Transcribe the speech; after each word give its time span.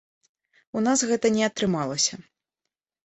У 0.79 0.83
нас 0.87 1.03
гэта 1.11 1.31
не 1.37 1.43
атрымалася. 1.49 2.15